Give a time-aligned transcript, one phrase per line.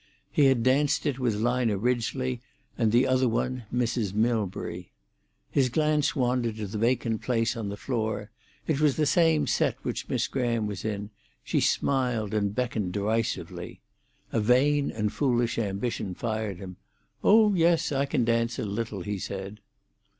[0.31, 2.41] He had danced it with Lina Ridgely
[2.75, 4.13] and the other one, Mrs.
[4.15, 4.89] Milbury.
[5.51, 8.31] His glance wandered to the vacant place on the floor;
[8.65, 11.11] it was the same set which Miss Graham was in;
[11.43, 13.79] she smiled and beckoned derisively.
[14.31, 16.77] A vain and foolish ambition fired him.
[17.23, 19.59] "Oh yes, I can dance a little," he said.